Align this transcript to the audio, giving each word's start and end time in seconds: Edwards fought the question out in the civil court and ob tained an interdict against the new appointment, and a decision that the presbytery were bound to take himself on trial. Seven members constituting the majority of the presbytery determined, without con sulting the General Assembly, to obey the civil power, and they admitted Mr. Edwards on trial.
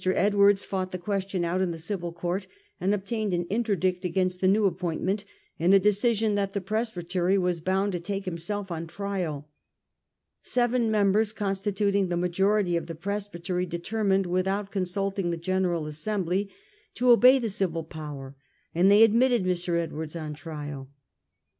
Edwards 0.15 0.65
fought 0.65 0.89
the 0.89 0.97
question 0.97 1.45
out 1.45 1.61
in 1.61 1.69
the 1.69 1.77
civil 1.77 2.11
court 2.11 2.47
and 2.79 2.91
ob 2.91 3.05
tained 3.05 3.35
an 3.35 3.45
interdict 3.51 4.03
against 4.03 4.41
the 4.41 4.47
new 4.47 4.65
appointment, 4.65 5.25
and 5.59 5.75
a 5.75 5.79
decision 5.79 6.33
that 6.33 6.53
the 6.53 6.59
presbytery 6.59 7.37
were 7.37 7.61
bound 7.61 7.91
to 7.91 7.99
take 7.99 8.25
himself 8.25 8.71
on 8.71 8.87
trial. 8.87 9.47
Seven 10.41 10.89
members 10.89 11.31
constituting 11.31 12.07
the 12.09 12.17
majority 12.17 12.75
of 12.75 12.87
the 12.87 12.95
presbytery 12.95 13.67
determined, 13.67 14.25
without 14.25 14.71
con 14.71 14.85
sulting 14.85 15.29
the 15.29 15.37
General 15.37 15.85
Assembly, 15.85 16.49
to 16.95 17.11
obey 17.11 17.37
the 17.37 17.51
civil 17.51 17.83
power, 17.83 18.35
and 18.73 18.89
they 18.89 19.03
admitted 19.03 19.43
Mr. 19.43 19.77
Edwards 19.77 20.15
on 20.15 20.33
trial. 20.33 20.89